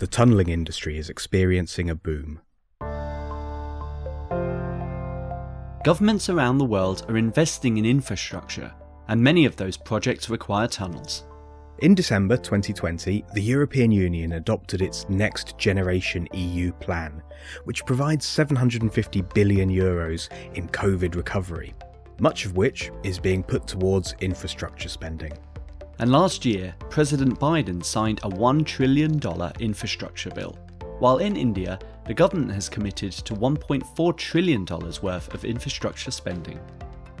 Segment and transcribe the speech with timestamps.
[0.00, 2.40] the tunnelling industry is experiencing a boom.
[5.84, 8.72] Governments around the world are investing in infrastructure,
[9.08, 11.24] and many of those projects require tunnels.
[11.80, 17.22] In December 2020, the European Union adopted its Next Generation EU plan,
[17.64, 21.74] which provides 750 billion euros in COVID recovery,
[22.18, 25.32] much of which is being put towards infrastructure spending.
[26.00, 29.20] And last year, President Biden signed a $1 trillion
[29.60, 30.56] infrastructure bill,
[30.98, 34.64] while in India, the government has committed to $1.4 trillion
[35.02, 36.58] worth of infrastructure spending.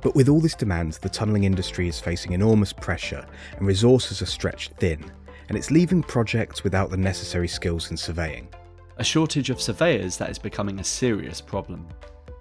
[0.00, 3.26] But with all this demand, the tunnelling industry is facing enormous pressure
[3.58, 5.04] and resources are stretched thin,
[5.50, 8.48] and it's leaving projects without the necessary skills in surveying.
[8.96, 11.86] A shortage of surveyors that is becoming a serious problem.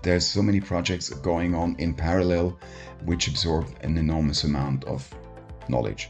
[0.02, 2.58] There's so many projects going on in parallel
[3.04, 5.14] which absorb an enormous amount of
[5.68, 6.10] knowledge.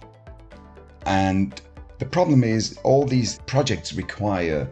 [1.06, 1.60] And
[2.00, 4.70] the problem is all these projects require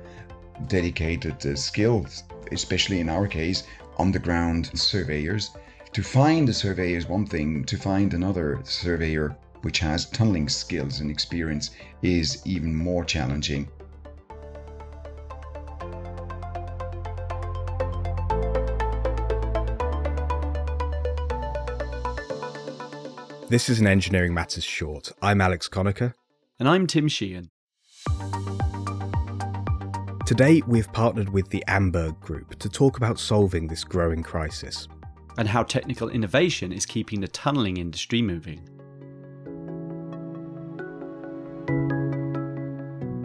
[0.67, 3.63] dedicated uh, skills, especially in our case,
[3.97, 5.51] underground surveyors
[5.91, 10.99] to find a surveyor is one thing, to find another surveyor which has tunneling skills
[10.99, 11.71] and experience
[12.03, 13.67] is even more challenging.
[23.49, 25.11] This is an Engineering Matters short.
[25.23, 26.13] I'm Alex Conacher.
[26.59, 27.49] And I'm Tim Sheehan.
[30.27, 34.87] Today, we've partnered with the Amberg Group to talk about solving this growing crisis
[35.39, 38.61] and how technical innovation is keeping the tunnelling industry moving.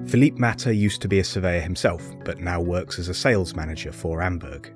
[0.09, 3.93] Philippe Matter used to be a surveyor himself, but now works as a sales manager
[3.93, 4.73] for Amberg.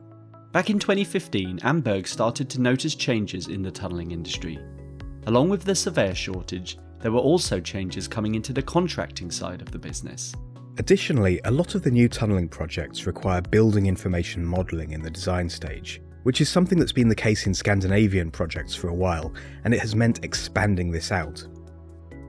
[0.52, 4.58] Back in 2015, Amberg started to notice changes in the tunnelling industry.
[5.28, 9.70] Along with the surveyor shortage, there were also changes coming into the contracting side of
[9.70, 10.34] the business.
[10.78, 15.47] Additionally, a lot of the new tunnelling projects require building information modelling in the design
[15.47, 19.75] stage, which is something that's been the case in Scandinavian projects for a while, and
[19.75, 21.47] it has meant expanding this out.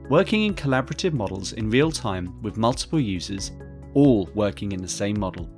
[0.10, 3.54] Working in collaborative models in real time with multiple users,
[3.94, 5.50] all working in the same model.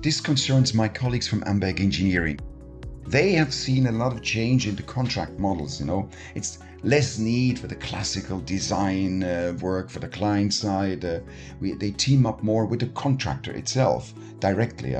[0.00, 2.38] This concerns my colleagues from Amberg Engineering.
[3.06, 6.08] They have seen a lot of change in the contract models, you know.
[6.34, 11.04] It's less need for the classical design uh, work for the client side.
[11.04, 11.20] Uh,
[11.60, 14.94] we, they team up more with the contractor itself directly.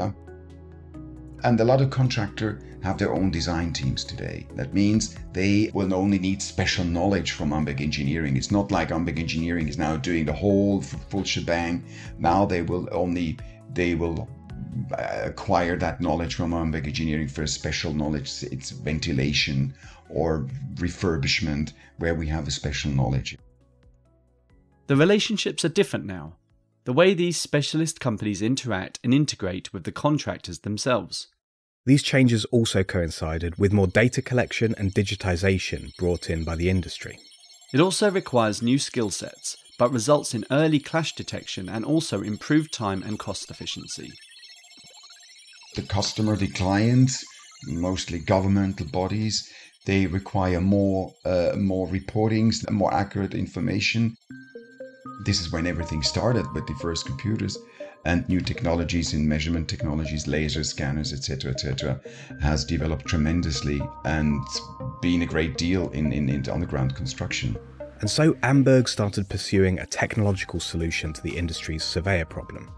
[1.45, 4.47] And a lot of contractor have their own design teams today.
[4.55, 8.37] That means they will only need special knowledge from Amberg Engineering.
[8.37, 11.83] It's not like Amberg Engineering is now doing the whole full shebang.
[12.19, 13.39] Now they will only
[13.73, 14.29] they will
[14.93, 18.43] uh, acquire that knowledge from Amberg Engineering for a special knowledge.
[18.43, 19.75] It's ventilation
[20.09, 23.37] or refurbishment where we have a special knowledge.
[24.87, 26.37] The relationships are different now.
[26.85, 31.29] The way these specialist companies interact and integrate with the contractors themselves.
[31.87, 37.19] These changes also coincided with more data collection and digitization brought in by the industry.
[37.73, 42.73] It also requires new skill sets, but results in early clash detection and also improved
[42.73, 44.13] time and cost efficiency.
[45.75, 47.25] The customer, the clients,
[47.67, 49.51] mostly governmental bodies,
[49.87, 54.17] they require more uh, more reportings, more accurate information.
[55.25, 57.59] This is when everything started with the first computers
[58.05, 62.01] and new technologies in measurement technologies, laser scanners, etc., etc.,
[62.41, 64.41] has developed tremendously and
[65.01, 67.57] been a great deal in, in, in underground construction.
[68.01, 72.71] And so Amberg started pursuing a technological solution to the industry's surveyor problem.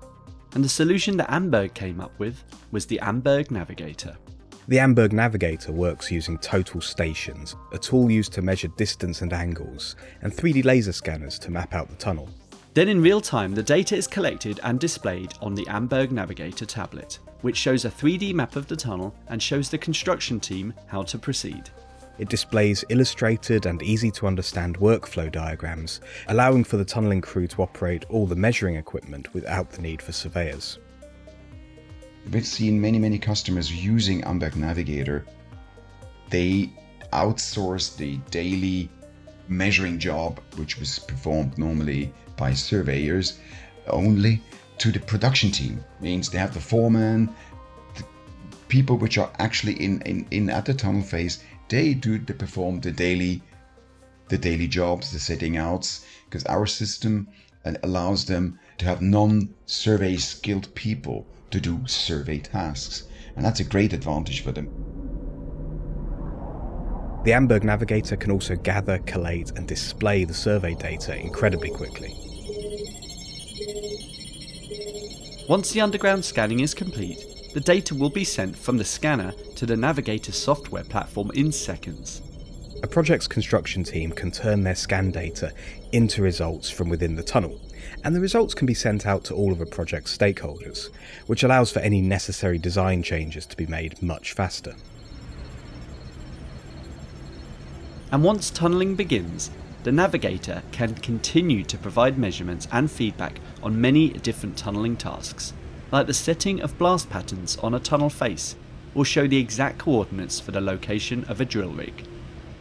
[0.57, 4.17] And the solution that Amberg came up with was the Amberg Navigator.
[4.69, 9.97] The Amberg Navigator works using total stations, a tool used to measure distance and angles,
[10.23, 12.31] and 3D laser scanners to map out the tunnel.
[12.73, 17.19] Then in real time, the data is collected and displayed on the Amberg Navigator tablet,
[17.43, 21.19] which shows a 3D map of the tunnel and shows the construction team how to
[21.19, 21.69] proceed.
[22.19, 27.63] It displays illustrated and easy to understand workflow diagrams, allowing for the tunnelling crew to
[27.63, 30.79] operate all the measuring equipment without the need for surveyors.
[32.33, 35.27] We've seen many, many customers using Amberg Navigator.
[36.31, 36.73] They
[37.13, 38.91] outsource the daily
[39.49, 43.39] measuring job, which was performed normally by surveyors
[43.89, 44.43] only
[44.79, 45.85] to the production team.
[46.01, 47.29] Means they have the foreman,
[47.95, 48.05] the
[48.69, 52.81] people which are actually in, in, in at the tunnel phase, they do they perform
[52.81, 53.43] the daily
[54.29, 57.29] the daily jobs, the setting outs, because our system
[57.65, 63.05] uh, allows them to have non-survey skilled people to do survey tasks.
[63.37, 64.67] And that's a great advantage for them.
[67.25, 72.15] The Amberg Navigator can also gather, collate, and display the survey data incredibly quickly.
[75.49, 77.25] Once the underground scanning is complete,
[77.57, 82.21] the data will be sent from the scanner to the Navigator software platform in seconds.
[82.83, 85.55] A project's construction team can turn their scan data
[85.91, 87.59] into results from within the tunnel,
[88.05, 90.91] and the results can be sent out to all of a project's stakeholders,
[91.29, 94.75] which allows for any necessary design changes to be made much faster.
[98.13, 99.51] And once tunnelling begins,
[99.83, 105.55] the navigator can continue to provide measurements and feedback on many different tunnelling tasks,
[105.93, 108.57] like the setting of blast patterns on a tunnel face,
[108.95, 112.07] or show the exact coordinates for the location of a drill rig.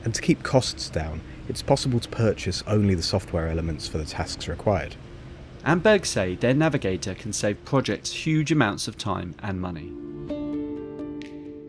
[0.04, 4.06] And to keep costs down, it's possible to purchase only the software elements for the
[4.06, 4.96] tasks required.
[5.66, 9.92] Amberg say their navigator can save projects huge amounts of time and money.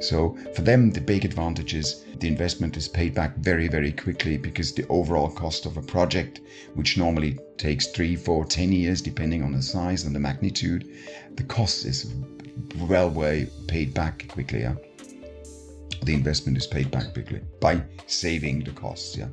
[0.01, 4.37] So for them, the big advantage is the investment is paid back very, very quickly
[4.37, 6.41] because the overall cost of a project,
[6.75, 10.89] which normally takes three, four, ten years, depending on the size and the magnitude,
[11.37, 12.15] the cost is
[12.89, 14.61] well way paid back quickly.
[14.61, 14.75] Yeah?
[16.03, 19.17] The investment is paid back quickly by saving the costs.
[19.17, 19.29] Yeah,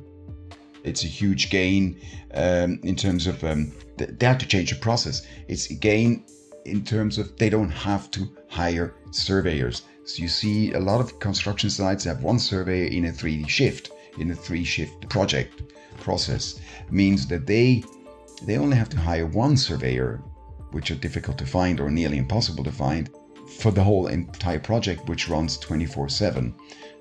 [0.82, 2.00] it's a huge gain
[2.34, 5.26] um, in terms of um, they have to change the process.
[5.46, 6.24] It's a gain
[6.64, 11.18] in terms of they don't have to hire surveyors so you see a lot of
[11.18, 16.60] construction sites have one surveyor in a 3D shift, in a three shift project process.
[16.90, 17.82] Means that they
[18.42, 20.22] they only have to hire one surveyor,
[20.72, 23.08] which are difficult to find or nearly impossible to find,
[23.58, 26.52] for the whole entire project, which runs 24/7.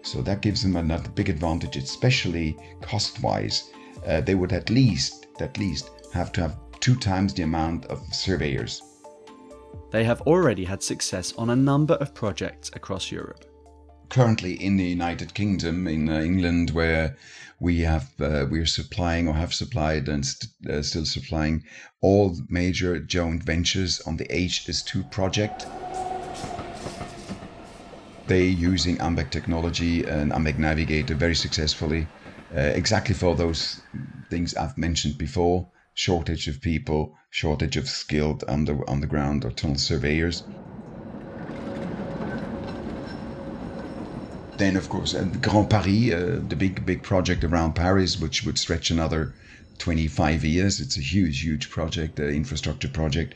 [0.02, 3.72] So that gives them another big advantage, especially cost-wise.
[4.06, 8.02] Uh, they would at least at least have to have two times the amount of
[8.14, 8.82] surveyors
[9.92, 13.46] they have already had success on a number of projects across Europe.
[14.10, 17.18] Currently in the United Kingdom, in uh, England, where
[17.60, 21.64] we have uh, we're supplying or have supplied and st- uh, still supplying
[22.02, 25.66] all major joint ventures on the HS2 project.
[28.28, 32.08] They using Amberg technology and Amberg Navigator very successfully,
[32.56, 33.82] uh, exactly for those
[34.30, 40.44] things I've mentioned before shortage of people, shortage of skilled under, underground or tunnel surveyors.
[44.58, 48.60] Then, of course, uh, Grand Paris, uh, the big, big project around Paris, which would
[48.60, 49.34] stretch another
[49.80, 50.80] 25 years.
[50.80, 53.34] It's a huge, huge project, uh, infrastructure project.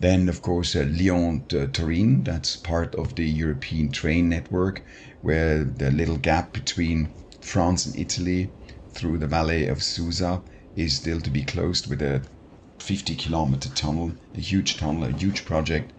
[0.00, 4.82] Then, of course, uh, Lyon to Turin, that's part of the European train network,
[5.22, 7.08] where the little gap between
[7.40, 8.50] France and Italy
[8.92, 10.42] through the valley of Susa
[10.76, 12.20] is still to be closed with a
[12.82, 15.92] 50 kilometer tunnel, a huge tunnel, a huge project.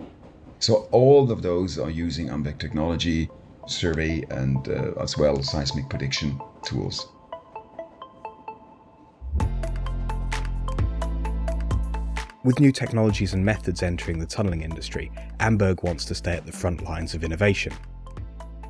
[0.60, 3.30] So all of those are using Amberg technology,
[3.68, 7.07] survey, and uh, as well seismic prediction tools.
[12.44, 16.51] With new technologies and methods entering the tunnelling industry, Amberg wants to stay at the
[16.51, 17.72] front lines of innovation.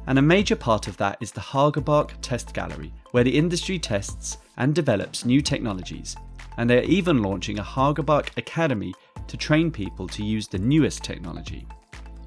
[0.07, 4.37] And a major part of that is the Hagerbach Test Gallery, where the industry tests
[4.57, 6.17] and develops new technologies.
[6.57, 8.93] And they are even launching a Hagerbach Academy
[9.27, 11.67] to train people to use the newest technology.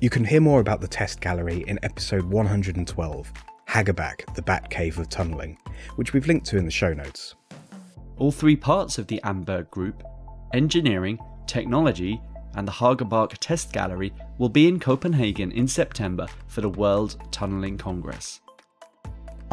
[0.01, 3.33] You can hear more about the test gallery in episode 112,
[3.69, 5.57] Hagerbach, the Bat Cave of Tunnelling,
[5.97, 7.35] which we've linked to in the show notes.
[8.19, 10.03] All three parts of the Amberg Group
[10.53, 12.21] engineering, technology,
[12.55, 17.79] and the Hagerbach Test Gallery will be in Copenhagen in September for the World Tunnelling
[17.79, 18.41] Congress.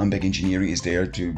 [0.01, 1.35] Amberg Engineering is there to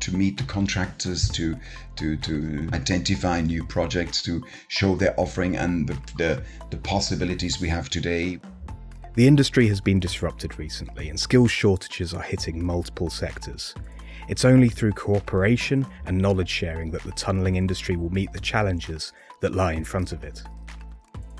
[0.00, 1.56] to meet the contractors, to
[1.96, 7.68] to to identify new projects, to show their offering and the, the, the possibilities we
[7.68, 8.40] have today.
[9.14, 13.74] The industry has been disrupted recently, and skills shortages are hitting multiple sectors.
[14.28, 19.12] It's only through cooperation and knowledge sharing that the tunnelling industry will meet the challenges
[19.40, 20.42] that lie in front of it.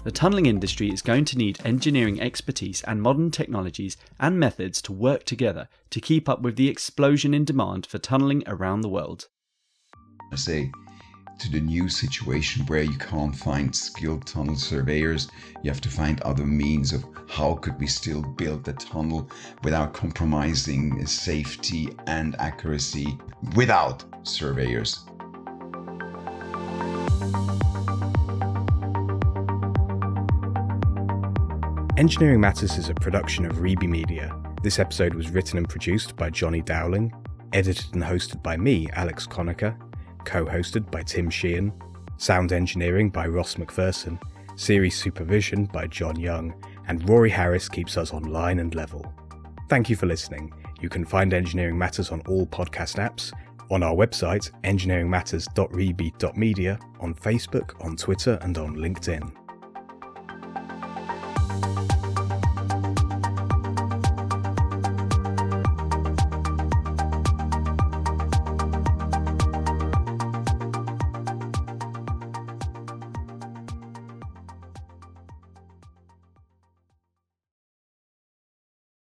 [0.03, 4.95] The tunnelling industry is going to need engineering expertise and modern technologies and methods to
[4.95, 9.29] work together to keep up with the explosion in demand for tunnelling around the world.
[10.33, 10.73] I say
[11.39, 15.29] to the new situation where you can't find skilled tunnel surveyors,
[15.63, 19.31] you have to find other means of how could we still build the tunnel
[19.63, 23.19] without compromising safety and accuracy
[23.55, 25.05] without surveyors.
[32.01, 34.35] Engineering Matters is a production of Reby Media.
[34.63, 37.13] This episode was written and produced by Johnny Dowling,
[37.53, 39.77] edited and hosted by me, Alex Conacher,
[40.25, 41.71] co hosted by Tim Sheehan,
[42.17, 44.19] sound engineering by Ross McPherson,
[44.57, 46.55] series supervision by John Young,
[46.89, 49.13] and Rory Harris keeps us online and level.
[49.69, 50.55] Thank you for listening.
[50.81, 53.31] You can find Engineering Matters on all podcast apps,
[53.71, 59.35] on our website, engineeringmatters.reby.media, on Facebook, on Twitter, and on LinkedIn
[61.63, 62.00] you